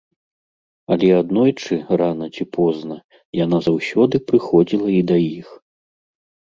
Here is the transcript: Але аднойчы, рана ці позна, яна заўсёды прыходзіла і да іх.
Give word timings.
Але 0.95 1.09
аднойчы, 1.21 1.73
рана 2.03 2.31
ці 2.35 2.43
позна, 2.57 2.97
яна 3.45 3.57
заўсёды 3.67 4.15
прыходзіла 4.33 4.89
і 4.99 5.01
да 5.15 5.25
іх. 5.39 5.47